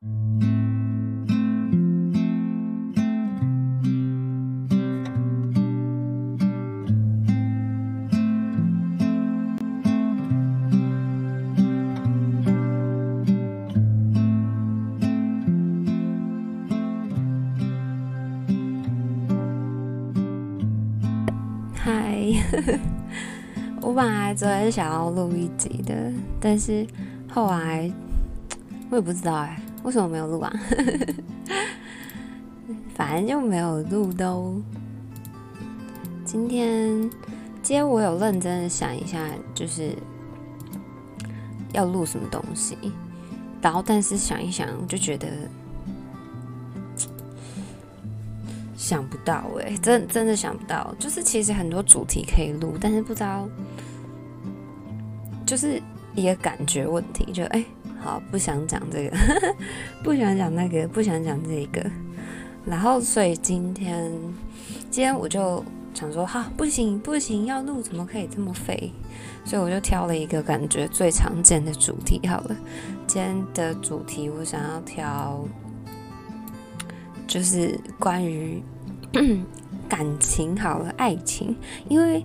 [0.00, 0.06] 嗨
[23.82, 26.86] 我本来昨天想要录一集的，但是
[27.28, 27.90] 后来
[28.90, 30.52] 我也不知道哎，为什么没有录啊？
[32.94, 34.60] 反正就没有录都。
[36.26, 37.00] 今天，
[37.62, 39.18] 今天我有认真的想一下，
[39.54, 39.94] 就是
[41.72, 42.76] 要录什么东西，
[43.62, 45.26] 然后但是想一想，就觉得。
[48.76, 50.94] 想不到哎、真真的想不到。
[50.98, 53.48] 就是其实很多主题可以录，但是不知道，
[55.46, 55.82] 就是
[56.14, 57.32] 一个感觉问题。
[57.32, 57.64] 就哎、
[57.98, 59.16] 好，不想讲这个，
[60.02, 61.84] 不想讲那个，不想讲这个。
[62.64, 64.10] 然后所以今天，
[64.90, 65.64] 今天我就
[65.94, 68.92] 想说，哈，不行不行，要录怎么可以这么废？
[69.44, 72.56] 所以我就挑了一个感觉最常见的主题好了。
[73.06, 75.44] 今天的主题我想要挑，
[77.26, 78.62] 就是关于。
[79.88, 81.56] 感情好了，爱情，
[81.88, 82.22] 因为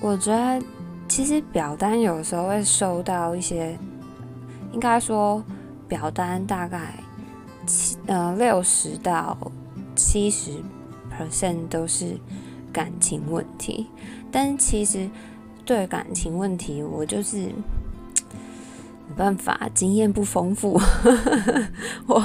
[0.00, 0.60] 我觉得
[1.06, 3.78] 其实表单有时候会收到一些，
[4.76, 5.42] 应该说
[5.88, 6.92] 表单大概
[7.66, 9.34] 七呃六十到
[9.94, 10.50] 七十
[11.10, 12.14] percent 都是
[12.70, 13.86] 感情问题，
[14.30, 15.08] 但其实
[15.64, 20.78] 对感情问题我就是没办法，经验不丰富，
[22.06, 22.22] 我。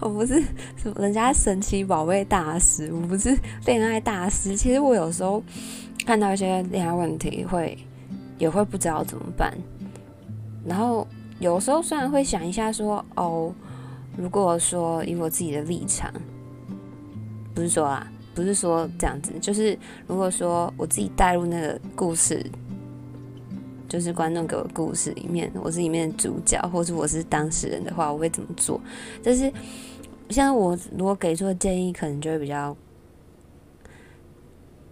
[0.00, 0.42] 我不是
[0.76, 4.56] 什么人家神奇宝贝大师，我不是恋爱大师。
[4.56, 5.40] 其实我有时候
[6.04, 7.78] 看到一些恋爱问题会，会
[8.38, 9.56] 也会不知道怎么办。
[10.66, 11.06] 然后
[11.38, 13.52] 有时候虽然会想一下说，哦，
[14.16, 16.12] 如果说以我自己的立场，
[17.54, 22.44] 不是说啊，不是说这样子，就是如果说我自己带入那个故事。
[23.90, 28.78] 就是观众给我的故事里面，我是里面的主角，或是我是当事人的话，我会怎么做？
[29.22, 29.50] 但是
[30.28, 32.76] 像我如果给出的建议，可能就会比较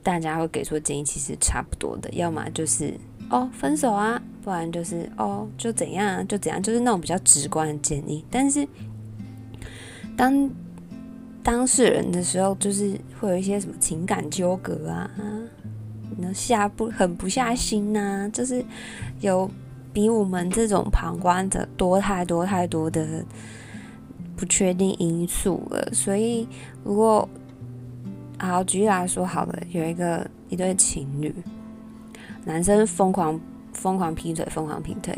[0.03, 2.95] 大家会给出的建议，其实差不多的，要么就是
[3.31, 8.25] 哦分手啊，不然就是哦就怎样就怎样，就是那种比较直观的建议。
[8.31, 8.67] 但是
[10.17, 10.51] 当
[11.43, 15.11] 当事人的时候，就是会有一些什么情感纠葛啊。
[16.19, 18.65] 能下不狠不下心呐、就是
[19.21, 19.51] 有
[19.93, 23.23] 比我们这种旁观者多太多太多的
[24.35, 25.91] 不确定因素了。
[25.93, 26.49] 所以，
[26.83, 27.29] 如果
[28.39, 31.35] 好举例来说好了，有一个一对情侣，
[32.47, 33.39] 男生疯狂
[33.75, 35.15] 疯狂劈腿，疯狂劈腿，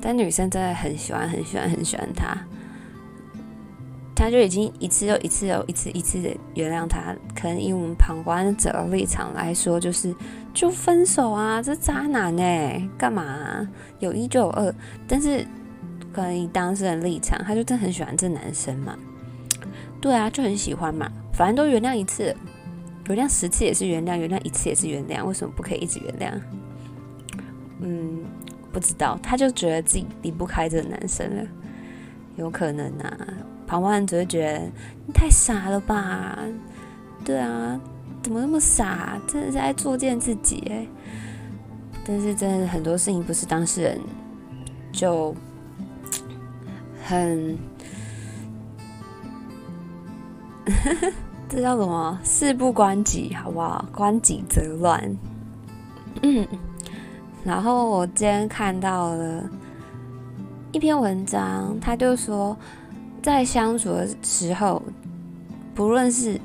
[0.00, 2.36] 但女生真的很喜欢很喜欢很喜欢他。
[4.16, 10.14] 他就已经一次又一次又一次一次的原谅他，可能以我们旁观者的立场来说，就是
[10.54, 13.68] 就分手啊，这渣男呢，干嘛？
[13.98, 14.74] 有一就有二，
[15.06, 15.44] 但是
[16.12, 18.96] 可能以当事人立场，他就真的很喜欢这男生嘛，
[20.00, 22.34] 对啊，就很喜欢嘛，反正都原谅一次，
[23.06, 26.40] 原谅十次也是原谅，原谅一次也是原谅，为什么不可以一直原谅？
[27.80, 28.24] 嗯，
[28.72, 31.46] 不知道，他就觉得自己离不开这个男生了，
[32.36, 33.16] 有可能啊。
[33.66, 34.58] 旁观者会觉得
[35.06, 36.38] 你太傻了吧？
[37.24, 37.80] 对啊，
[38.22, 39.18] 怎么那么傻？
[39.26, 40.86] 真的是在作践自己哎！
[42.06, 43.98] 但是真的很多事情不是当事人
[44.92, 45.34] 就
[47.02, 47.58] 很，
[51.54, 52.18] 这叫什么？
[52.24, 53.84] 事不关己，好不好？
[53.94, 55.16] 关己则乱。
[56.22, 56.46] 嗯，
[57.44, 59.48] 然后我今天看到了
[60.72, 62.56] 一篇文章，他就说。
[63.22, 64.82] 在相处的时候，
[65.74, 66.38] 不论是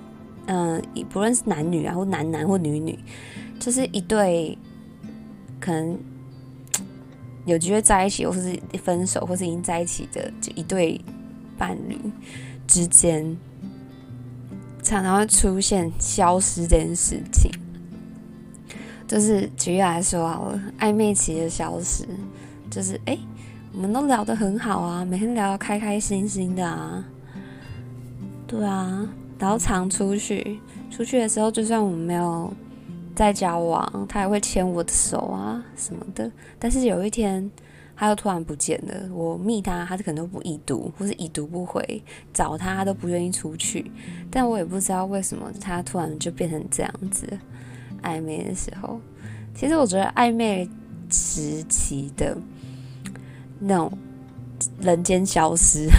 [0.45, 2.97] 嗯，不论是男女啊，或男男或女女，
[3.59, 4.57] 就是一对
[5.59, 5.99] 可能
[7.43, 11.01] 有机会在一起，或是分手，或是已经在一起的，就一对
[11.57, 11.99] 伴侣
[12.65, 13.35] 之间，
[14.89, 17.51] 常常会出现消失这件事情。
[19.07, 22.05] 就是举例来说好了，暧昧期的消失，
[22.71, 23.17] 就是哎。
[23.71, 27.05] 我们都聊得很好啊，每天聊得开开心心的啊，
[28.47, 29.07] 对啊，
[29.37, 30.59] 然后常出去，
[30.89, 32.51] 出去的时候就算我们没有
[33.15, 36.29] 在交往，他也会牵我的手啊什么的。
[36.57, 37.49] 但是有一天，
[37.99, 42.01] 他又突然不见了，我密他，他可能都不已读，或是已读不回，
[42.33, 43.91] 找他，他都不愿意出去。
[44.31, 47.27] 但我也不知道为什么他突然就变成这样子。
[48.01, 49.01] 暧昧的时候，
[49.53, 50.69] 其实我觉得暧昧
[51.09, 52.37] 时期的。
[53.61, 53.91] 那种
[54.79, 55.89] 人间消失，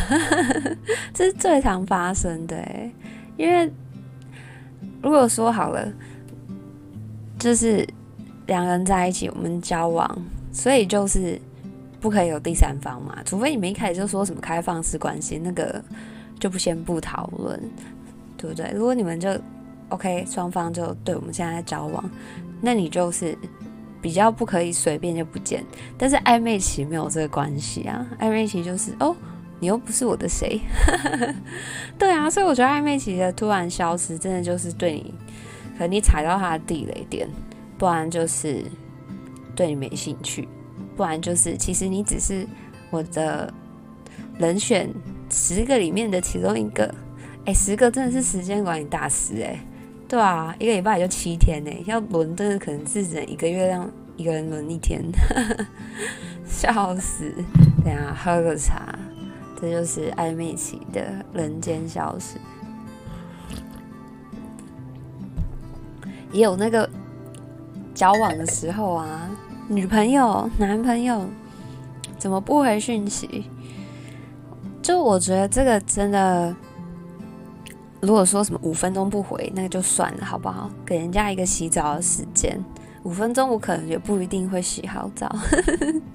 [1.12, 2.56] 这是最常发生的。
[3.37, 3.70] 因为
[5.02, 5.93] 如果说好了，
[7.38, 7.87] 就是
[8.47, 10.19] 两个人在一起，我们交往，
[10.50, 11.38] 所以就是
[12.00, 15.82] 不可以有第三方嘛，除非你们一开始就说什么开放式关系，那个
[16.38, 17.61] 就不先不讨论，
[18.37, 18.70] 对不对？
[18.75, 19.31] 如果你们就
[19.91, 22.11] OK，双方就对我们现在在交往，
[22.61, 23.37] 那你就是。
[24.02, 25.62] 比较不可以随便就不见，
[25.99, 29.14] 但是暧昧期没有这个关系啊，暧昧期就是哦，
[29.58, 30.58] 你又不是我的谁，
[31.99, 35.14] 对啊，所以我觉得暧昧期的突然消失，真的就是对你，
[35.76, 37.29] 可能你踩到他的地雷点，
[37.76, 38.64] 不然就是
[39.55, 40.49] 对你没兴趣，
[41.00, 42.47] 不然就是其实你只是
[42.91, 43.50] 我的
[44.38, 44.87] 人选
[45.31, 46.94] 十个里面的其中一个，
[47.47, 49.58] 哎、十个真的是时间管理大师哎、
[50.06, 55.02] 对啊，一个礼拜也就七天呢，要轮真的可能是只能一个月让一个人轮一天，
[56.47, 57.32] 笑死！
[57.82, 58.94] 等下喝个茶，
[59.58, 62.37] 这就是暧昧期的人间消失。
[66.31, 66.87] 也有那个
[67.94, 69.31] 交往的时候啊，
[69.72, 71.25] 女朋友、男朋友
[72.19, 73.44] 怎么不回讯息？
[74.82, 76.52] 就我觉得这个真的。
[78.00, 80.69] 如果说什么五分钟不回，那就算了，好不好？
[80.84, 82.58] 给人家一个洗澡的时间，
[83.05, 85.32] 五分钟我可能也不一定会洗好澡。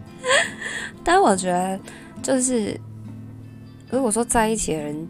[1.01, 1.79] 但我觉得，
[2.21, 2.77] 就是
[3.89, 5.07] 如果说在一起的人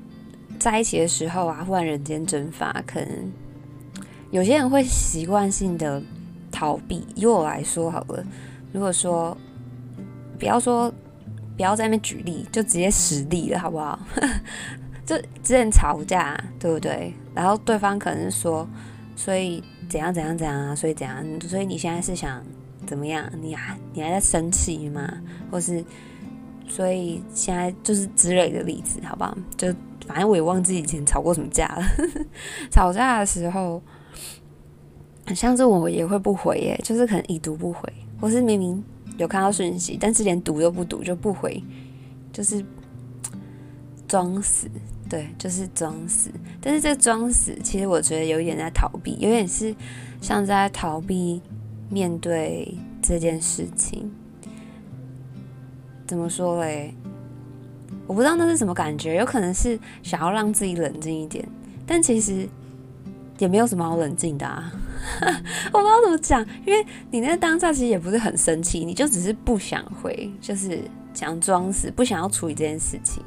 [0.60, 3.32] 在一起的时候啊，忽然人间蒸发，可能
[4.30, 6.00] 有些人会习惯性的
[6.56, 7.06] 逃避。
[7.16, 8.24] 以我来说，好了，
[8.72, 9.38] 如果说
[10.40, 10.90] 不要说
[11.58, 14.00] 不要在那边举例，就直接实例了，好不好？
[15.06, 17.14] 就之前吵架，对不对？
[17.34, 18.68] 然后对方可能说，
[19.16, 22.42] 所以怎样怎样怎样啊，所以怎样，所以你现在是想
[22.88, 23.30] 怎么样？
[23.42, 25.08] 你还你还在生气吗？
[25.52, 25.84] 或是
[26.68, 29.38] 所以现在就是之类的例子，好不好？
[29.56, 29.68] 就
[30.08, 31.84] 反正我也忘记以前吵过什么架了。
[32.72, 33.82] 吵架的时候，
[35.34, 37.82] 像是我也会不回耶，就是可能已读不回，
[38.20, 38.84] 或是明明
[39.18, 41.64] 有看到讯息，但是连读都不读就不回，
[42.32, 42.64] 就是
[44.08, 44.70] 装死。
[45.08, 49.74] 对，就是装死，但是这装死，其实我觉得有一点在逃避，有点是
[50.20, 51.40] 像在逃避
[51.92, 54.12] 面对这件事情。
[56.08, 56.96] 怎么说嘞？
[58.08, 61.48] 我不知道那是什么感觉，有可能是想要让自己冷静一点，
[61.86, 62.50] 但其实
[63.38, 64.74] 也没有什么好冷静的啊。
[65.72, 70.80] 我不知道怎么讲，因为你那个当下其实也不是很生气，你就只是不想回，就是
[71.14, 73.24] 想装死，不想要处理这件事情。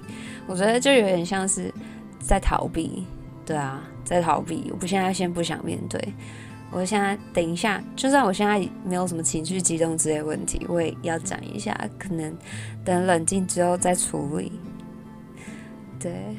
[0.47, 1.73] 我觉得就有点像是
[2.21, 3.05] 在逃避，
[3.45, 4.69] 对啊，在逃避。
[4.71, 6.13] 我不现在先不想面对，
[6.71, 12.37] 我现在等一下，就算我现在没有什么情绪激动之类问题，我也要讲一下，可能
[12.85, 14.53] 等冷静之后再处理。
[16.01, 16.37] 对，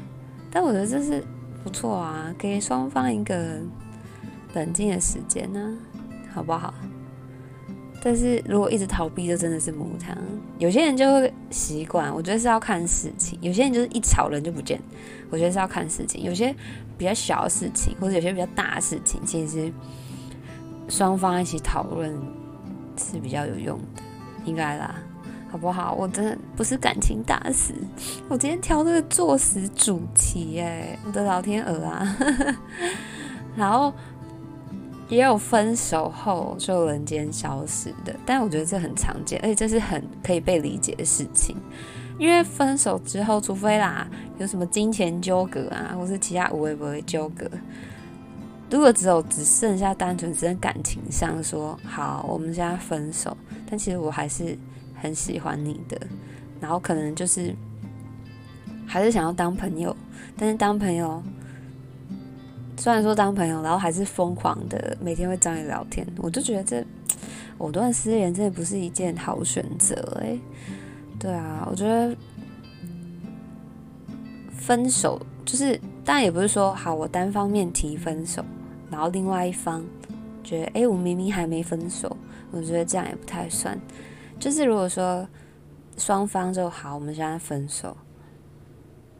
[0.49, 1.23] 但我觉得这是
[1.63, 3.59] 不错啊，给双方一个
[4.53, 5.77] 冷静的时间呢，
[6.33, 6.73] 好不好？
[8.01, 10.17] 但是如果一直逃避，就真的是母汤。
[10.57, 13.37] 有些人就会习惯，我觉得是要看事情。
[13.41, 14.79] 有些人就是一吵人就不见，
[15.29, 16.23] 我觉得是要看事情。
[16.23, 16.55] 有些
[16.97, 19.69] 比较小的事情，或者有些比较大的事情，其实
[20.87, 22.17] 双方一起讨论
[22.95, 24.01] 是比较有用的，
[24.45, 24.95] 应该啦，
[25.51, 25.93] 好不好？
[25.93, 27.73] 我真的不是感情大师，
[28.29, 32.17] 我今天挑这个作死主题，耶，我的老天鹅啊！
[33.57, 33.93] 然后。
[35.09, 41.57] 也有分手后就人间消失的，但我觉得这很常见，而且这是很可以被理解的事情。
[42.19, 47.49] 因为分手之后，除非啦有什么金钱纠葛啊，或是其他无谓不会纠葛，
[48.69, 53.35] 如果只有只剩下单纯只在感情上说好，我们现在分手，
[53.67, 54.55] 但其实我还是
[55.01, 55.99] 很喜欢你的，
[56.61, 57.55] 然后可能就是
[58.85, 59.95] 还是想要当朋友，
[60.37, 61.23] 但是当朋友。
[62.79, 66.81] 虽然说当朋友，然后还是疯狂的每天会找你聊天，我就觉得这
[67.57, 70.39] 藕断丝连真的不是一件好选择哎。
[71.19, 72.15] 对啊，我觉得
[74.53, 78.41] 分手就是，当然也不是说好我单方面提分手，
[78.89, 79.83] 然后另外一方
[80.41, 82.15] 觉得哎，我明明还没分手，
[82.49, 83.77] 我觉得这样也不太算。
[84.39, 85.27] 就是如果说
[85.97, 87.97] 双方就好，我们现在分手，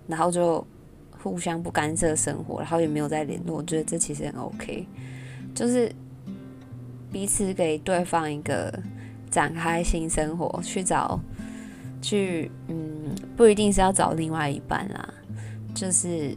[0.08, 0.66] 然后就。
[1.22, 4.88] 互相不干涉生活，然后也没有再联络，我觉得这其实很 OK，
[5.54, 5.92] 就是
[7.12, 8.74] 彼此给对方一个
[9.30, 11.20] 展开新生活，去找，
[12.02, 15.14] 去嗯，不一定是要找另外一半啦，
[15.74, 16.36] 就是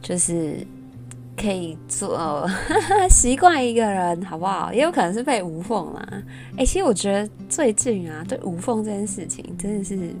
[0.00, 0.64] 就是
[1.36, 2.48] 可以做
[3.10, 4.72] 习惯一个人，好不好？
[4.72, 6.22] 也有可能是被无缝啦。
[6.56, 10.14] 哎、其实我觉得最近啊，对无缝这件事情真的是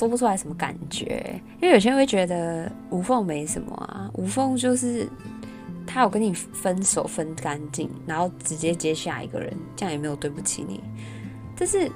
[0.00, 1.38] 说不出来什么感觉。
[1.60, 5.06] 因为有些人会觉得无缝没什么啊，无缝就是
[5.86, 10.80] 他有跟你分手分干净，然后直接接下一个人，这样也没有对不起你。
[11.54, 11.90] 但是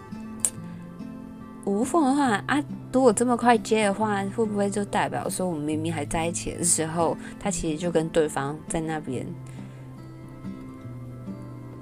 [1.65, 2.63] 无缝的话啊。
[2.93, 9.27] 如果这么快接的话，会不会就代表说我们明明还在一起的时候，他其实就跟对方在那边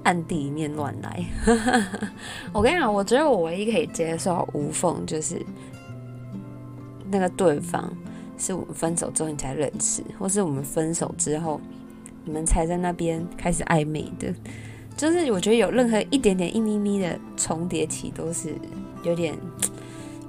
[0.01, 1.23] 暗地里面乱来？
[2.51, 5.39] 我跟你讲，我觉得我唯一可以接受无缝，就是
[7.13, 7.89] 那个对方
[8.37, 11.61] 是我们分手之后你才认识，或是我们分手之后
[12.25, 14.33] 你们才在那边开始暧昧的。
[14.97, 18.53] 就是我觉得有任何一点点一咪咪的重叠起，都是
[19.03, 19.33] 有点。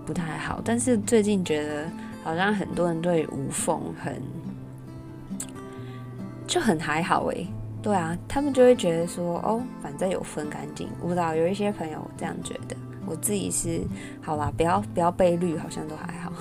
[0.06, 1.90] 不太好，但是最近觉得
[2.22, 4.20] 好像很多人对无缝很
[6.46, 7.46] 就很还好诶。
[7.82, 10.90] 对啊，他们就会觉得说哦，反正有分干净。
[11.00, 12.76] 我不知道有一些朋友这样觉得，
[13.06, 13.80] 我自己是
[14.22, 16.32] 好啦，不要不要被绿，好像都还好。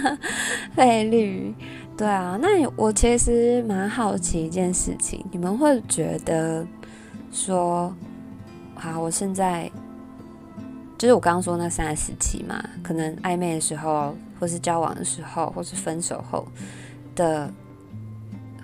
[0.76, 1.54] 被绿，
[1.96, 6.66] 对啊，那我其实蛮好奇一件事情，你们会觉得
[7.32, 7.94] 说，
[8.74, 9.70] 好，我现在。
[10.96, 16.46] 就是我刚刚说那三个时期嘛，可能暧昧的时候，或是交往的时候，或是分手后
[17.16, 17.50] 的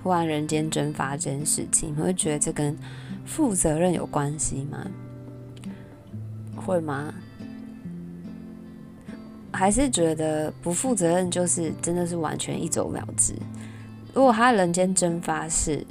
[0.01, 2.75] 忽然人间蒸发这件事情，你们会觉得这跟
[3.27, 4.87] 负责任有关系吗？
[6.55, 7.13] 会吗？
[9.53, 13.35] 还是觉得不负责任就是真的是完全一走了之？
[14.15, 15.85] 如果他人间蒸发是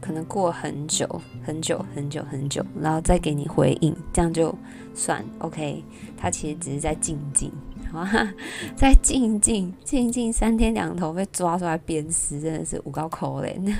[0.00, 1.08] 可能过很久
[1.42, 4.56] 很久很久很久，然后再给你回应，这样就。
[4.96, 5.82] 算 OK，
[6.16, 7.50] 他其实只是在静静，
[7.90, 8.32] 好吧，
[8.76, 13.74] 在静静静静三天两头被抓出来鞭尸，真的是有够可怜。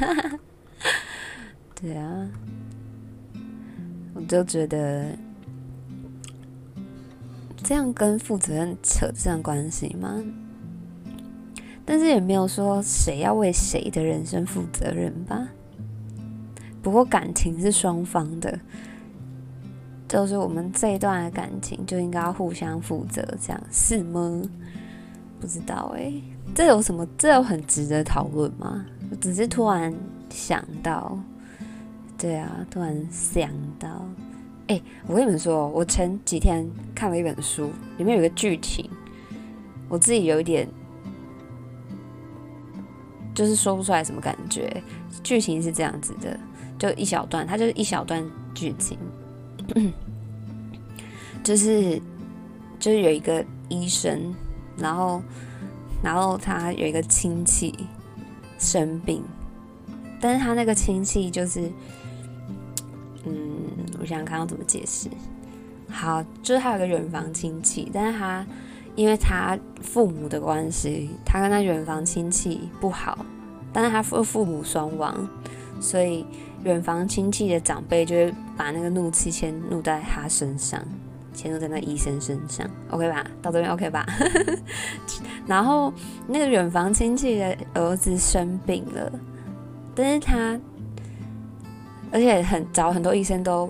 [1.81, 2.29] 对啊，
[4.13, 5.17] 我就觉得
[7.65, 10.23] 这样跟负责任扯上关系吗？
[11.85, 15.49] 但是也没有说谁要为谁的人生负责任吧。
[16.83, 18.57] 不过感情是双方的。
[20.07, 24.43] 就是我们这一段的感情就应该要互相负责，这样是吗？
[25.41, 26.23] 不知道哎、欸，
[26.55, 27.05] 这有什么？
[27.19, 28.85] 这有很值得讨论吗？
[29.11, 29.93] 我只是突然
[30.31, 31.19] 想到，
[32.17, 34.07] 对啊，突然想到，
[34.69, 38.89] 哎、我跟你们说，我前几天看了一本书，里面有个剧情，
[39.89, 40.67] 我自己有一点
[43.35, 44.83] 就是说不出来什么感觉。
[45.23, 46.39] 剧情是这样子的，
[46.79, 48.99] 就一小段，它就是一小段剧情。
[51.45, 52.01] 就是，
[52.79, 54.35] 就是有一个医生，
[54.79, 55.23] 然后，
[56.03, 57.75] 然后他有一个亲戚
[58.59, 59.23] 生病，
[60.21, 61.71] 但是他那个亲戚就是，
[64.05, 65.09] 我想看要怎么解释。
[65.89, 68.45] 好，就是他有个远房亲戚，但是他
[68.95, 73.25] 因为他父母的关系，他跟他远房亲戚不好，
[73.73, 75.27] 但是他父父母双亡，
[75.81, 76.27] 所以
[76.65, 80.79] 远房亲戚的长辈就会把那个怒气迁怒在他身上。
[81.33, 83.27] 迁怒在那医生身上，OK 吧？
[83.43, 84.07] 到这边 OK 吧？
[85.49, 85.93] 然后
[86.29, 89.11] 那个远房亲戚的儿子生病了，
[89.97, 90.57] 但是他
[92.13, 93.69] 而且很找很多医生都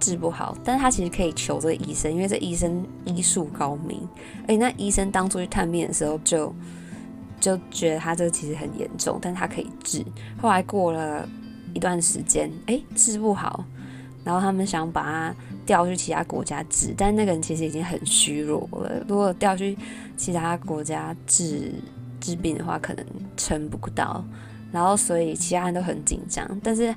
[0.00, 4.00] 治不好，但是他其实可以求这个医生，因为这医生医术高明。
[4.44, 6.52] 而且那医生当初去探病的时候就
[7.38, 10.04] 就觉得他这个其实很严重，但他可以治。
[10.40, 11.28] 后来过了
[11.74, 13.64] 一段时间，哎，治不好，
[14.24, 15.34] 然后他们想把他。
[15.66, 19.04] 调去其他国家治，但那个人其实已经很虚弱了。
[19.06, 19.78] 如果调去
[20.16, 21.70] 其他国家治
[22.18, 24.24] 治病的话，可能撑不到。
[24.72, 26.60] 然后，所以其他人都很紧张。
[26.60, 26.92] 但是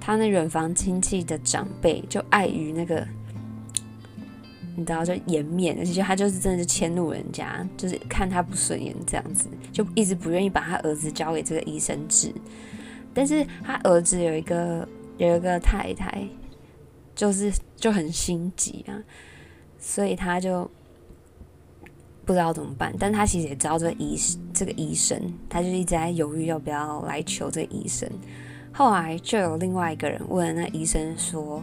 [0.00, 3.06] 他那远房亲戚的长辈就碍于那个，
[4.76, 12.32] 你知道，就颜面，而且他就是真的是迁怒人家，就是看他不顺眼这样子，就一直不愿意把他儿子交给这个医生治。
[13.12, 14.88] 但是他儿子有一个
[15.18, 16.26] 有一个太太。
[17.12, 18.96] 就是就很心急啊，
[19.78, 20.70] 所以他就
[22.24, 22.94] 不知道怎么办。
[22.98, 24.18] 但他其实也知道这个医
[24.54, 28.08] 这个医生，他就一直在犹豫要不要来求这个医生。
[28.72, 31.62] 后来就有另外一个人问那医生说：“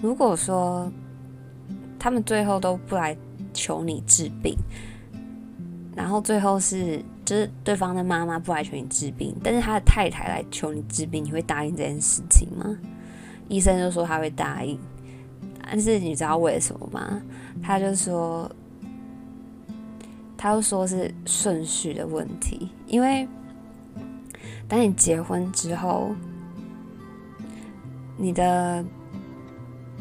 [0.00, 0.90] 如果说
[1.98, 3.16] 他们最后都不来
[3.52, 4.54] 求你治病，
[5.96, 12.76] 然后最后是就是对方的妈妈不来求你治病，但是他的太太来求你治病，你会答应这件事情吗？”
[13.48, 14.78] 医生就说他会答应，
[15.62, 17.20] 但是你知道为什么吗？
[17.62, 18.48] 他就说，
[20.36, 23.26] 他就说是顺序的问题，因为
[24.68, 26.14] 当你结婚之后，
[28.18, 28.84] 你的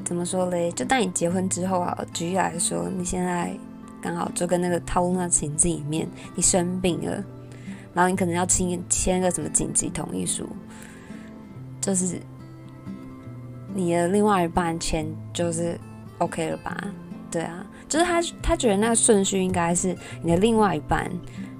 [0.04, 0.70] 怎么说嘞？
[0.74, 3.58] 就当你结婚之后啊，举例来说，你现在
[4.02, 6.06] 刚好就跟那个套路那情境里面，
[6.36, 7.24] 你生病了，
[7.94, 10.46] 然后你可能要签签个什么紧急同意书，
[11.80, 12.20] 就是
[13.74, 15.80] 你的另外一半签就是
[16.18, 16.84] OK 了吧？
[17.32, 21.10] 对啊，就是他他觉得那个顺序应该是你的另外一半。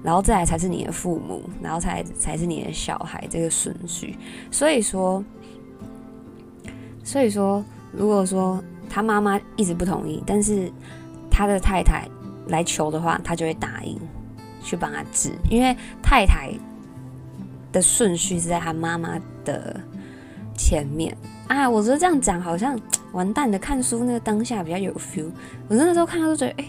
[0.02, 4.16] 然后再来才是你的父母，然后才才是你的小孩这个顺序。
[4.50, 5.22] 所以说，
[7.02, 10.70] 所以说，如果说他妈妈一直不同意，但是
[11.28, 12.06] 他的太太
[12.46, 13.98] 来求的话，他就会答应
[14.62, 16.52] 去帮他治，因为太太
[17.72, 19.80] 的顺序是在他妈妈的
[20.56, 21.16] 前面
[21.48, 21.68] 啊。
[21.68, 22.78] 我觉得这样讲好像
[23.12, 25.30] 完蛋的，看书那个当下比较有 feel。
[25.66, 26.68] 我那时候看到就觉得，哎，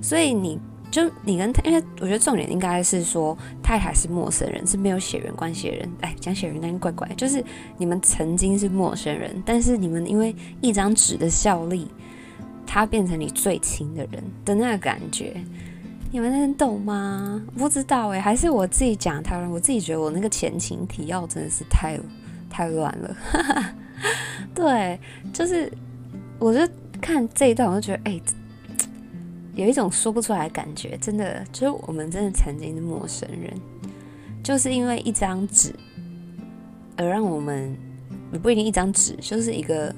[0.00, 0.60] 所以你。
[0.90, 5.88] 就你跟他，因为我觉得重点应该是说太太是陌生人，是没有血缘关系的人。
[6.00, 7.42] 哎，讲血缘那怪怪，就是
[7.78, 11.86] 你们曾经是陌生人，但是你们因为一张纸的效力，
[12.66, 15.36] 他变成你最亲的人的那个感觉，
[16.10, 17.40] 你们能懂吗？
[17.56, 21.96] 不知道哎，还是我自己讲太乱，我自己觉得我那个前情提要真的是太
[22.50, 23.16] 太乱了。
[24.52, 24.98] 对，
[25.32, 25.72] 就是
[26.40, 26.60] 我就
[27.00, 28.20] 看这一段，我就觉得哎。
[29.54, 33.52] 有一种说不出来的感觉，真的就是我们真的曾经的陌生人，
[34.42, 35.74] 就是因为一张纸
[36.96, 37.76] 而让我们，
[38.32, 39.94] 也不一定一张纸，就是一个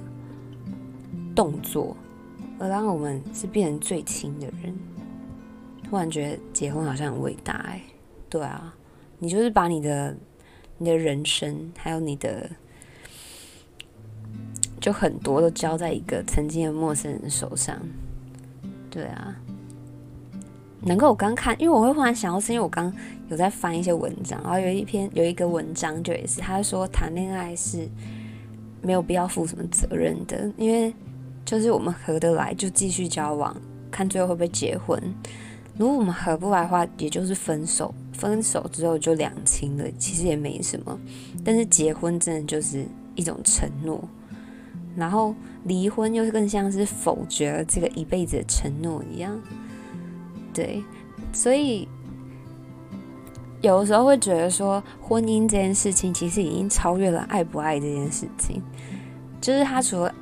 [1.34, 1.96] 动作，
[2.58, 4.74] 而让我们是变成最亲的人。
[5.84, 7.82] 突然觉得结婚好像很伟大哎，
[8.30, 8.74] 对啊，
[9.18, 10.16] 你就是把你的
[10.78, 12.50] 你的人生还有你的
[14.80, 17.78] 就很多都交在一个曾经的陌生人手上。
[18.90, 19.36] 对啊，
[20.84, 22.92] 能够我刚看，因为我会忽然想到，是因为我刚
[23.28, 27.88] 有在翻一些文章，然后有一篇有一个文章就也是，他说谈恋爱是
[28.80, 30.92] 没有必要负什么责任的，因为
[31.44, 33.56] 就是我们合得来就继续交往，
[33.90, 35.00] 看最后会不会结婚。
[35.78, 40.98] 如果我们合不来的话，也就是分手，分手之后就两清了，其实也没什么。
[41.42, 44.06] 但是结婚真的就是一种承诺。
[44.94, 49.40] 然后离婚又是更像是否决了这个一辈子的承诺一样，
[50.52, 50.84] 对，
[51.32, 51.88] 所以
[53.60, 58.62] 有的时候会觉得说，婚姻这件事情其实已经超越了爱不爱这件事情，
[59.40, 60.14] 就是它除了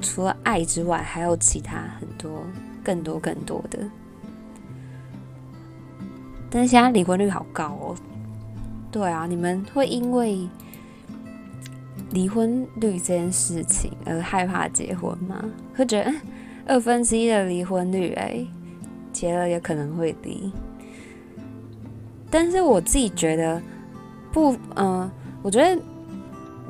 [0.00, 2.42] 除了爱之外，还有其他很多
[2.82, 3.78] 更多更多的。
[6.50, 7.96] 但是现在离婚率好高哦，
[8.90, 10.48] 对啊，你们会因为。
[12.12, 15.44] 离婚率这件事情而害怕结婚吗？
[15.74, 16.12] 会觉得
[16.64, 18.46] 二分之一的离婚率，哎，
[19.16, 20.52] 结了也可能会离。
[22.30, 23.62] 但是我自己觉得
[24.30, 25.80] 不，嗯、呃，我觉得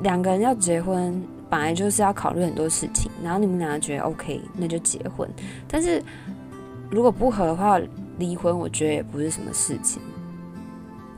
[0.01, 3.11] 两个人要结婚，本来就是要考虑很多事情。
[3.21, 5.29] 然后你们两个觉得 OK，那就结婚。
[5.67, 6.01] 但是
[6.89, 7.77] 如果不合的话，
[8.17, 10.01] 离婚我觉得也不是什么事情。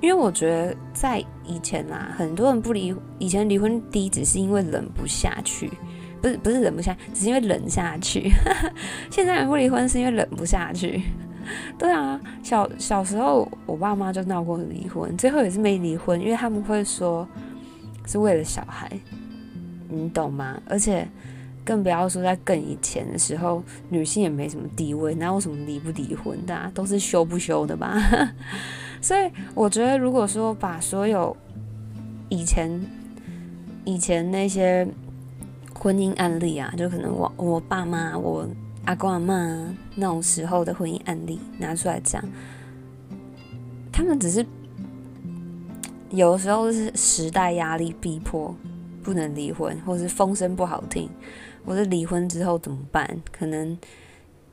[0.02, 5.70] 因为我觉得在以前啊，很多人不离，以前离婚低只是因为忍不下去，
[6.22, 8.32] 不是不是忍不下，只是因为忍下去。
[9.10, 11.02] 现在不离婚是因为忍不下去。
[11.78, 17.28] 对啊，小小时候我爸妈就闹过离婚，最后也是没离婚，因为他们会说
[18.06, 18.92] 是为了小孩，
[19.88, 20.62] 你懂吗？
[20.68, 21.08] 而且
[21.66, 27.96] 更不要说在更以前的时候，女性也没什么地位，哪有什么离不离婚的啊，都是休不休的吧。
[29.02, 31.36] 所以我觉得，如果说把所有
[32.28, 32.70] 以前
[33.86, 34.88] 以前那些
[35.80, 38.46] 婚姻案例啊，就可能我我爸妈、我
[38.86, 42.24] 阿公阿妈那种时候的婚姻案例拿出来讲，
[43.92, 44.46] 他们只是
[46.10, 48.54] 有时候是时代压力逼迫
[49.02, 51.10] 不能离婚，或是风声不好听，
[51.66, 53.22] 或是离婚之后怎么办？
[53.32, 53.78] 可能。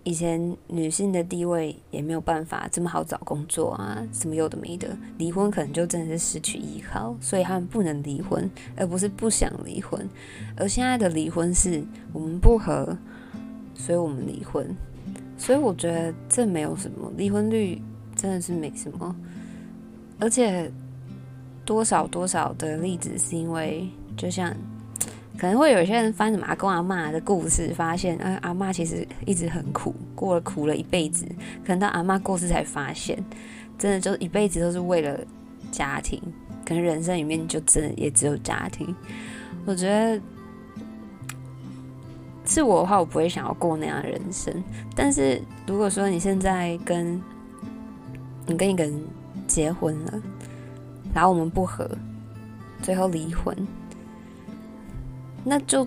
[0.06, 10.08] 以前女性的地位也没有办法这么好找工作啊，什么有的没的，离婚可能就真的是失去依靠，所以他们不能离婚，而不是不想离婚。
[10.56, 12.96] 而现在的离婚是我们不和，
[13.74, 14.64] 所以我们离婚。
[15.36, 17.82] 所以我觉得这没有什么，离婚率
[18.14, 19.16] 真的是没什么。
[20.20, 20.70] 而且
[21.64, 24.54] 多少多少的例子是因为，就像。
[25.38, 31.26] 可能会有些人翻什么阿公阿嬷的故事，发现，啊，阿嬷其实一直很苦，过了苦了一辈子，
[31.64, 33.22] 可能到阿嬷过世才发现，
[33.78, 35.18] 真的就一辈子都是为了
[35.70, 36.20] 家庭，
[36.64, 38.94] 可能人生里面就真的也只有家庭。
[39.66, 40.20] 我觉得
[42.46, 44.54] 是我的话，我不会想要过那样的人生。
[44.94, 47.20] 但是如果说你现在跟
[48.46, 49.04] 你跟一个人
[49.46, 50.22] 结婚了，
[51.12, 51.90] 然后我们不合，
[52.80, 53.54] 最后离婚，
[55.48, 55.86] 那就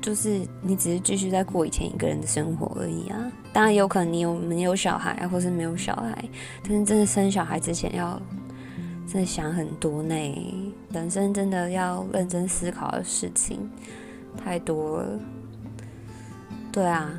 [0.00, 3.18] 就是你只是继续在过以前一个人的生活而已啊。
[3.52, 6.24] 当然有可能你有没有小孩，或是没有小孩，
[6.62, 8.20] 但是真的生小孩之前要
[9.06, 10.14] 真的想很多呢。
[10.92, 13.58] 人生真的要认真思考的事情
[14.42, 15.20] 太多了。
[16.70, 17.12] 对啊，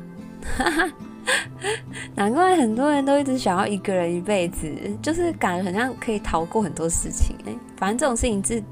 [2.16, 4.68] 难怪很多人都一直想要一个人一辈子，
[5.02, 7.54] 就是感觉好像可以逃过很多事情哎。
[7.76, 8.62] 反正这种事情是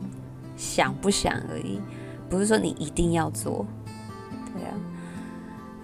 [0.57, 1.81] 想不想而已，
[2.33, 3.66] 不是说你一定要做。
[4.55, 4.73] 对啊。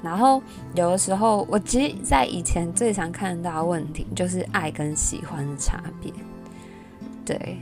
[0.03, 0.43] 然后
[0.75, 6.13] 有的时候，我其实，在以前最常看到的问题就是爱跟喜欢的差别。
[7.25, 7.59] 对，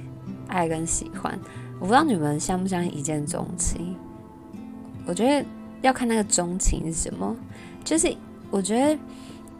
[0.46, 1.38] 爱跟喜欢，
[1.80, 3.96] 我不知道你们相不相信一见钟情。
[5.04, 5.46] 我觉得
[5.82, 7.34] 要看那个钟情是什么，
[7.84, 8.16] 就是。
[8.48, 8.96] 我觉得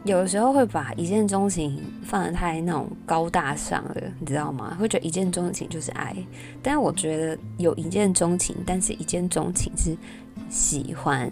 [0.07, 4.77] 有的时候会把一见钟情放得太那种高大上了，你知道吗？
[4.79, 6.15] 会觉得一见钟情就是爱，
[6.63, 9.97] 但是我觉得有一见钟情，但是一见钟情是
[10.49, 11.29] 喜欢，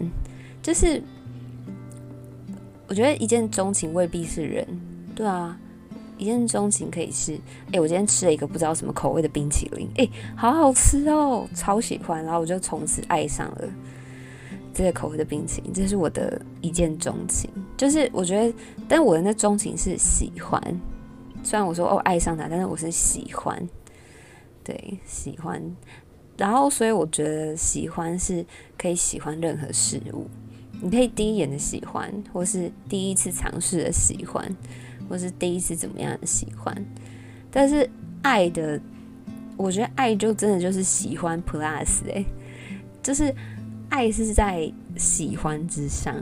[0.61, 1.01] 就是
[2.87, 4.67] 我觉得一见钟情未必是人，
[5.15, 5.57] 对啊，
[6.17, 7.39] 一见钟情可以是，
[7.71, 13.69] 哎，我今天吃了一个不知道什么口味的冰淇淋，哎，好好吃哦，超喜欢，然后我就从此爱上了。
[14.75, 17.49] 这个口味的冰淇淋，这是我的一见钟情。
[17.77, 18.53] 就是我觉得，
[18.89, 20.61] 但我的那钟情是喜欢。
[21.41, 23.57] 虽然我说哦爱上他，但是我是喜欢，
[24.65, 25.63] 对，喜欢。
[26.35, 28.45] 然后，所以我觉得喜欢是
[28.77, 30.27] 可以喜欢任何事物。
[30.81, 34.45] 你可以第一眼的喜欢，或是第一次尝试的喜欢，
[35.07, 36.75] 或是第一次怎么样的喜欢。
[37.49, 37.89] 但是
[38.23, 38.77] 爱的，
[39.55, 42.25] 我觉得爱就真的就是喜欢 plus 欸，
[43.01, 43.33] 就是。
[43.95, 46.13] 爱是在喜欢之上，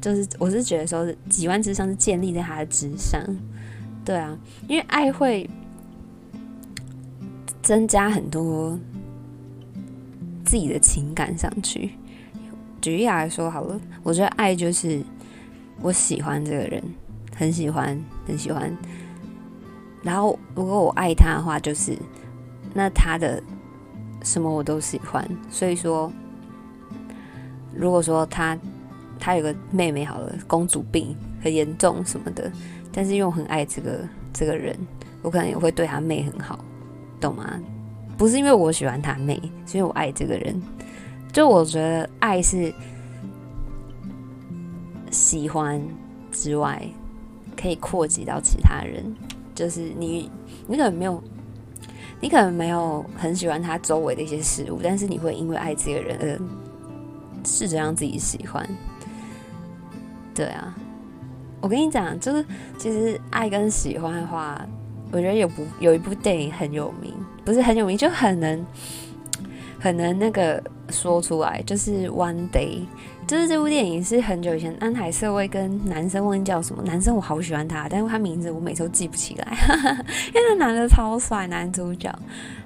[0.00, 3.24] 就是我是觉得说，喜欢之上是建立在他的之上，
[4.04, 5.48] 对啊，因为爱会
[7.62, 8.76] 增加很多
[10.44, 11.92] 自己的情感上去。
[12.80, 15.00] 举例来说好了，我觉得爱就是
[15.80, 16.82] 我喜欢这个人，
[17.36, 18.76] 很喜欢，很喜欢。
[20.02, 21.96] 然后如果我爱他的话，就是
[22.74, 23.40] 那他的
[24.24, 26.12] 什么我都喜欢，所以说。
[27.74, 28.58] 如果说他
[29.18, 32.50] 他有个妹妹好了，公主病很严重什么的，
[32.92, 34.00] 但是因为我很爱这个
[34.32, 34.76] 这个人，
[35.22, 36.64] 我可能也会对他妹很好，
[37.20, 37.60] 懂吗？
[38.16, 40.60] 不是因为我喜欢他妹，是因为我爱这个人。
[41.32, 42.72] 就我觉得爱是
[45.10, 45.80] 喜欢
[46.32, 46.82] 之外，
[47.56, 49.04] 可以扩及到其他人。
[49.54, 50.30] 就是你
[50.66, 51.22] 你可能没有，
[52.20, 56.40] 你可能没有很喜欢他周围的一些事物，但是你会因为爱这个人而。
[57.44, 58.66] 试着让自己喜欢，
[60.34, 60.74] 对啊，
[61.60, 62.44] 我跟你讲，就是
[62.78, 64.64] 其实爱跟喜欢的话，
[65.12, 67.12] 我觉得有部有一部电影很有名，
[67.44, 68.66] 不是很有名，就很能
[69.78, 72.78] 很能那个说出来，就是《One Day》，
[73.26, 79.56] 就是这部电影是很久以前安海瑟薇跟男生问叫什么，男生我好喜欢他，但是他名字我每次都记不起来，
[80.28, 82.14] 因为那男的超帅，男主角，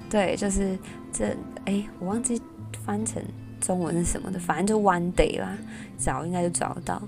[0.09, 0.77] 对，就是
[1.11, 1.35] 这
[1.65, 2.41] 哎，我忘记
[2.85, 3.21] 翻成。
[3.65, 4.37] 中文是什么的？
[4.37, 5.57] 反正就 One Day 啦，
[5.97, 7.01] 找应该就找得到。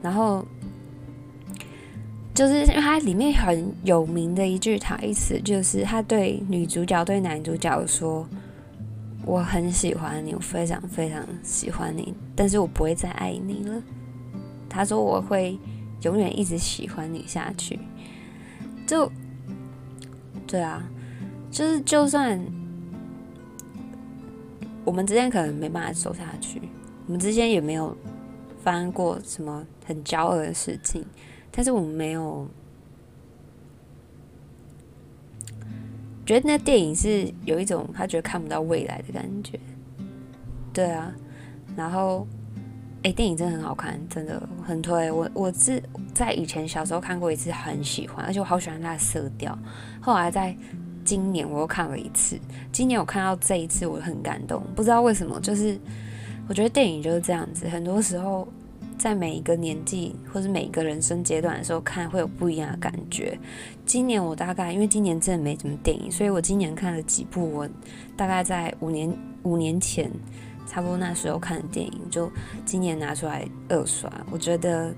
[0.00, 0.46] 然后
[2.32, 8.24] 就是因为它里面很有名的一句台词，就是他对女主角对男主角说
[9.26, 13.82] ：“我很喜欢你，我非常非常喜欢你，但是我不会再爱你了。”
[14.70, 15.58] 他说：“我会
[16.02, 17.76] 永远一直喜欢你下去。”
[18.86, 19.10] 就
[20.46, 20.80] 对啊，
[21.50, 22.40] 就是就算。
[24.84, 26.60] 我们之间可能没办法走下去，
[27.06, 27.96] 我们之间也没有
[28.62, 31.04] 发生过什么很骄傲的事情，
[31.50, 32.46] 但是我们没有
[36.26, 39.58] 觉得那电影是有一种他觉得看不到未来的感觉，
[40.72, 41.14] 对啊，
[41.74, 42.26] 然后
[43.04, 45.28] 哎，电影真的很好看，真的很推我。
[45.32, 45.82] 我是
[46.14, 49.58] 在以前小时候看过一次，很喜欢，而且我好喜欢它的色调，
[50.00, 50.54] 后来在。
[51.04, 52.38] 今年我又看了一次，
[52.72, 55.78] 今年我看到这一次我很感动，不知道为什么，就是
[56.48, 58.48] 我觉得电影就是这样子，很多时候
[58.98, 63.38] 在每一个年纪或是每一个人生阶段的时候看会有不一样的感觉。
[63.84, 67.68] 今年我大概因为今年真的没什么电影，所以我今年看了几部我
[68.16, 70.10] 大概在五年五年前
[70.66, 72.30] 差不多那时候看的电影，就
[72.64, 74.94] 今年拿出来二刷，我觉得。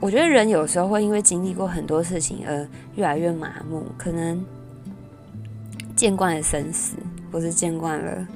[0.00, 4.44] 我觉得人有时候会因为经历过很多事情而越来越麻木，可能
[5.96, 6.96] 见惯了生死，
[7.32, 8.26] 或是见惯了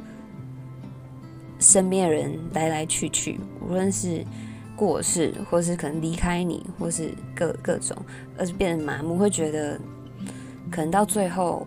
[1.60, 4.24] 身边的人来来去去，无论是
[4.74, 7.96] 过世，或是可能离开你，或是各各种，
[8.36, 9.80] 而是变得麻木，会觉得
[10.68, 11.64] 可能到最后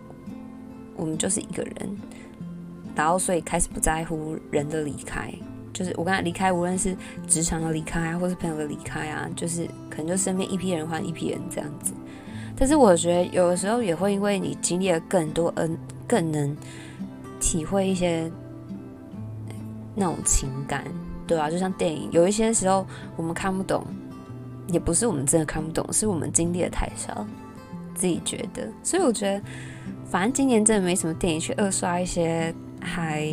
[0.94, 1.96] 我们就是一个人，
[2.94, 5.32] 然后所以开始不在乎人的离开，
[5.76, 11.92] 就是我刚才离开，无论是职场的离开啊，或是朋友的离开啊，就是可能就身边一批人换一批人这样子。
[12.56, 15.76] 但是我觉得有的时候也会因为你经历了更多，嗯，
[16.08, 16.56] 更能
[17.38, 18.32] 体会一些
[19.94, 20.82] 那种情感，
[21.26, 23.84] 对啊，就像电影，有一些时候我们看不懂。
[24.68, 27.24] 也不是我们真的看不懂，是我们经历的太少，
[27.94, 28.68] 自己觉得。
[28.82, 29.40] 所以我觉得，
[30.10, 33.30] 反正今年真的没什么电影，去二刷一些还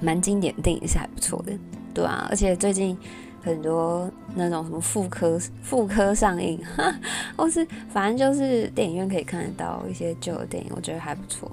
[0.00, 1.52] 蛮经典电影是还不错的，
[1.92, 2.26] 对啊。
[2.30, 2.96] 而且最近
[3.42, 6.60] 很多那种什么复科、复科上映，
[7.36, 11.50] 或是反正就是电影院可以看得到一些旧的电影，我觉得还不错，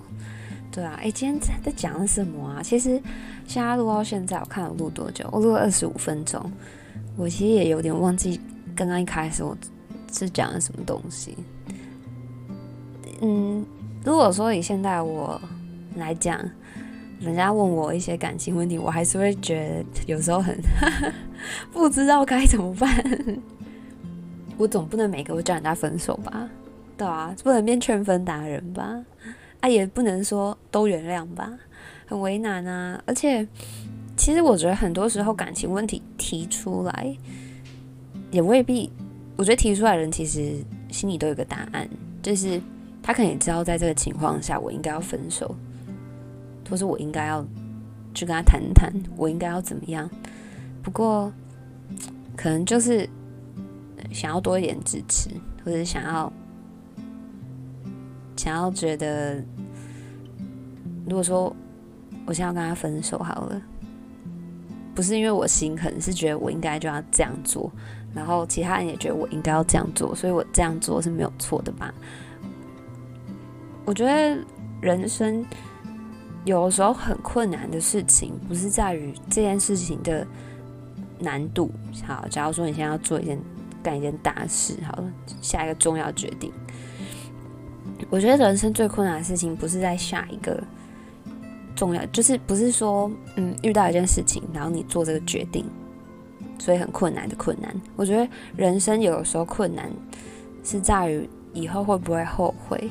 [0.71, 0.99] 对啊。
[1.01, 2.62] 哎，今天在在讲什么啊？
[2.63, 3.01] 其实
[3.47, 5.27] 现在录到现在，我看我录多久？
[5.31, 6.51] 我录了二十五分钟。
[7.17, 8.41] 我其实也有点忘记
[8.75, 9.58] 刚刚一开始我
[10.12, 11.38] 是讲了什么东西。
[13.21, 13.65] 嗯，
[14.03, 15.39] 如果说以现在我
[15.95, 16.38] 来讲，
[17.25, 20.55] 人家问我一些感情问题，我还是会觉得有时候很
[21.73, 22.89] 不知道该怎么办。
[24.57, 26.47] 我总不能每个都叫人家分手吧？
[26.95, 29.03] 对啊，不能变劝分达人吧？
[29.59, 31.51] 啊，也不能说都原谅吧？
[32.05, 33.47] 很为难啊，而且。
[34.17, 37.17] 其实我觉得很多时候感情问题提出来，
[38.31, 38.89] 也未必。
[39.35, 40.55] 我觉得提出来人其实
[40.89, 41.85] 心里都有个答案，
[42.23, 42.61] 就是
[43.03, 45.53] 他可能也知道在这个情况下我应该要分手，
[46.69, 47.45] 或是我应该要
[48.13, 50.10] 去跟他谈谈，我应该要怎么样。
[50.82, 51.32] 不过
[52.36, 53.10] 可能就是
[54.12, 55.30] 想要多一点支持，
[55.63, 56.32] 或者想要
[58.36, 59.43] 想要觉得，
[61.08, 61.56] 如果说
[62.25, 63.62] 我现在要跟他分手好了。
[64.93, 67.69] 不是因为我心狠，是觉得我应该就要这样做，
[68.13, 71.93] 然后其他人也觉得我应该要这样做，所以我这样做是没有错的吧？
[73.84, 74.41] 我觉得
[74.80, 75.45] 人生
[76.45, 80.25] 有时候很困难的事情，不是在于这件事情的
[81.19, 81.69] 难度。
[82.08, 83.38] 好，假如说你现在要做一件
[83.84, 86.53] 干一件大事，好了，下一个重要决定，
[88.10, 90.63] 我觉得人生最困难的事情不是在下一个。
[91.75, 95.65] 重要就是不是说，嗯，遇到一件事情，然后你做这个决定，
[96.58, 97.75] 所以很困难的困难。
[97.97, 99.91] 我觉得人生有的时候困难
[100.63, 102.89] 是在于以后会不会后悔。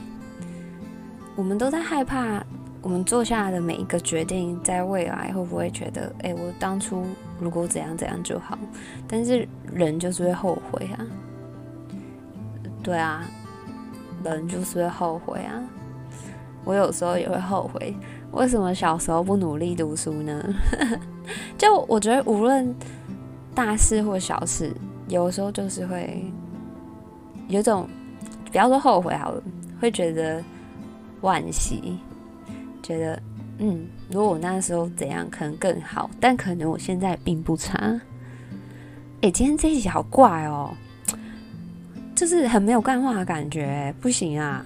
[1.34, 2.44] 我们都在害怕，
[2.84, 7.02] 我们做下来的每一个决定，在未来会不会觉得，哎，我当初
[7.40, 8.58] 如果怎样怎样就好。
[9.08, 11.00] 但是人就是会后悔啊，
[12.82, 13.24] 对啊，
[14.22, 15.64] 人就是会后悔啊。
[16.62, 17.96] 我有时候也会后悔。
[18.32, 20.44] 为什么小时候不努力读书呢？
[21.56, 22.74] 就我觉得，无论
[23.54, 24.70] 大事或小事，
[25.08, 26.30] 有时候就是会
[27.48, 27.88] 有种，
[28.52, 29.42] 不要说后悔好了，
[29.80, 30.44] 会觉得
[31.22, 31.98] 惋惜，
[32.84, 33.22] 觉得
[33.58, 38.00] 嗯，如果我那时候怎样，可能更好，但可能我现在并不差。
[39.22, 40.74] 哎、今天这一集好怪哦，
[42.14, 44.62] 就是很没有干话的感觉，不行啊，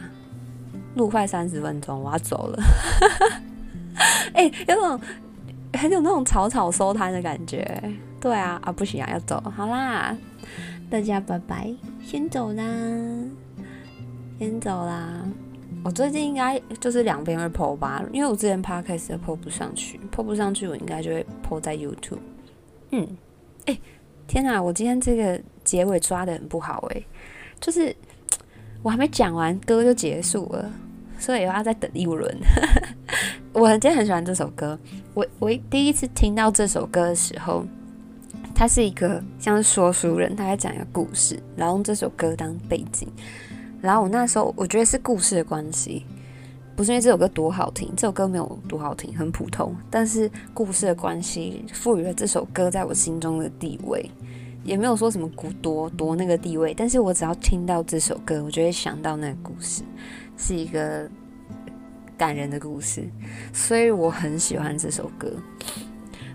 [0.97, 2.63] 录快三十分钟，我要走了。
[4.35, 5.01] 哎、有种
[5.75, 7.81] 很有那种草草收摊的感觉，
[8.21, 10.17] 对啊，啊不行啊，要走，好啦，
[10.91, 12.65] 大家拜拜，先走啦，
[14.41, 15.23] 先走啦。
[15.85, 22.19] 我最近应该就是两边会 po 吧，因为我之前 podcast 都 po 不上去，po 不上去，我应该就会 po 在 YouTube。
[22.91, 23.07] 嗯，
[23.67, 23.79] 哎、
[24.27, 27.03] 天哪，我今天这个结尾抓得很不好哎、
[27.61, 27.95] 就是
[28.83, 30.71] 我还没讲完歌就结束了，
[31.19, 32.37] 所以我要再等一轮。
[33.55, 34.79] 我今天很喜欢这首歌。
[35.15, 37.65] 我我第一次听到这首歌的时候，
[38.55, 43.09] 他是一个像是说书人，他在讲一个故事，然后用这首歌当背景。
[43.81, 46.05] 然后我那时候我觉得是故事的关系，
[46.77, 49.75] 不是因为这首歌多好听，这首歌没有多好听，很普通。
[49.91, 54.11] 但是故事的关系赋予了这首歌在我心中的地位，
[54.65, 56.75] 也没有说什么古多多那个地位。
[56.75, 59.83] 但是我只要听到这首歌，我就会想到那个故事，
[60.37, 61.09] 是一个。
[62.19, 63.09] 感人的故事，
[63.53, 65.31] 所以我很喜欢这首歌。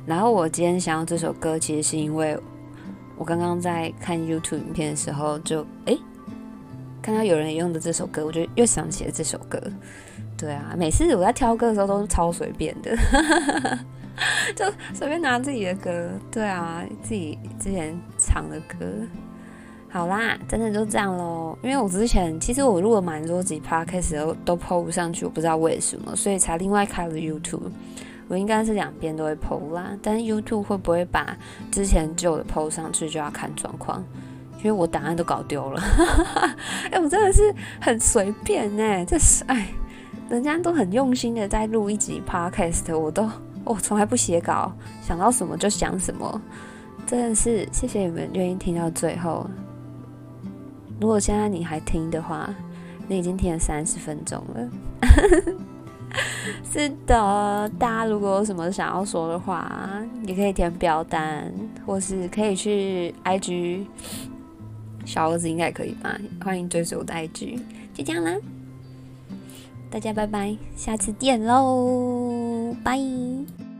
[0.06, 2.40] 然后我今天想要这首歌，其实是因为
[3.18, 6.00] 我刚刚在看 YouTube 影片的时候就，就诶
[7.04, 9.62] 看到有人用的这首歌，我就又想起了这首歌。
[10.38, 12.98] 对啊，每次我在挑歌的时候都是超随便的，
[14.56, 16.10] 就随便拿自己的歌。
[16.32, 18.86] 对啊，自己之前唱的歌。
[19.90, 21.58] 好啦，真的就这样喽。
[21.62, 27.70] 因为我之前其实我录了蛮多集 Podcast 都都 po 不上去，我不知道为什么，所以才另外开了 YouTube。
[28.30, 31.38] 我应该是两边都会 po 啦，但是 YouTube 会不会把
[31.70, 34.04] 之前旧的 po 上去，就要看状况。
[34.64, 35.82] 因为我档案都搞丢了，
[36.90, 39.06] 哎、我真的是很随便呢。
[39.06, 39.68] 这是哎，
[40.30, 43.30] 人家都很用心的在录一集 podcast，我都
[43.66, 44.72] 我从来不写稿，
[45.02, 46.42] 想到什么就讲什么，
[47.06, 49.46] 真的是谢谢你们愿意听到最后。
[51.02, 52.50] 如果现在你还听的话，
[53.10, 54.70] 你已经听了三十分钟了。
[56.72, 59.90] 是的，大家如果有什么想要说的话，
[60.26, 61.52] 也可以填表单，
[61.86, 63.86] 或是可以去 IG，
[65.06, 66.18] 小儿子应该可以吧？
[66.44, 67.60] 欢迎追随我的 IG，
[67.94, 68.36] 就这样啦，
[69.90, 73.73] 大家拜拜，下次见喽，拜。